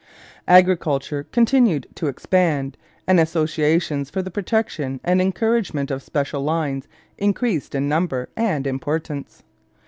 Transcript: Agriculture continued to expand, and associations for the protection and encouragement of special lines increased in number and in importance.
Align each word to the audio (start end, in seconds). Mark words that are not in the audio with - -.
Agriculture 0.47 1.27
continued 1.31 1.85
to 1.93 2.07
expand, 2.07 2.75
and 3.05 3.19
associations 3.19 4.09
for 4.09 4.23
the 4.23 4.31
protection 4.31 4.99
and 5.03 5.21
encouragement 5.21 5.91
of 5.91 6.01
special 6.01 6.41
lines 6.43 6.87
increased 7.19 7.75
in 7.75 7.87
number 7.87 8.27
and 8.35 8.65
in 8.65 8.73
importance. 8.73 9.43